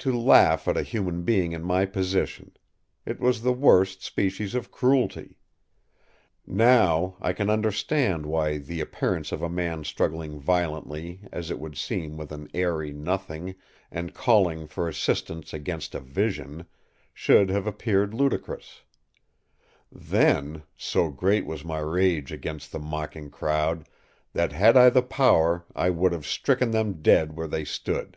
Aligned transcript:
To 0.00 0.18
laugh 0.18 0.66
at 0.66 0.78
a 0.78 0.82
human 0.82 1.24
being 1.24 1.52
in 1.52 1.62
my 1.62 1.84
position! 1.84 2.56
It 3.04 3.20
was 3.20 3.42
the 3.42 3.52
worst 3.52 4.02
species 4.02 4.54
of 4.54 4.70
cruelty. 4.70 5.36
Now, 6.46 7.18
I 7.20 7.34
can 7.34 7.50
understand 7.50 8.24
why 8.24 8.56
the 8.56 8.80
appearance 8.80 9.30
of 9.30 9.42
a 9.42 9.50
man 9.50 9.84
struggling 9.84 10.38
violently, 10.40 11.20
as 11.30 11.50
it 11.50 11.58
would 11.58 11.76
seem, 11.76 12.16
with 12.16 12.32
an 12.32 12.48
airy 12.54 12.92
nothing, 12.94 13.56
and 13.90 14.14
calling 14.14 14.66
for 14.66 14.88
assistance 14.88 15.52
against 15.52 15.94
a 15.94 16.00
vision, 16.00 16.64
should 17.12 17.50
have 17.50 17.66
appeared 17.66 18.14
ludicrous. 18.14 18.80
Then, 19.92 20.62
so 20.78 21.10
great 21.10 21.44
was 21.44 21.62
my 21.62 21.80
rage 21.80 22.32
against 22.32 22.72
the 22.72 22.78
mocking 22.78 23.28
crowd 23.28 23.86
that 24.32 24.52
had 24.52 24.78
I 24.78 24.88
the 24.88 25.02
power 25.02 25.66
I 25.76 25.90
would 25.90 26.12
have 26.12 26.24
stricken 26.24 26.70
them 26.70 27.02
dead 27.02 27.36
where 27.36 27.46
they 27.46 27.66
stood. 27.66 28.16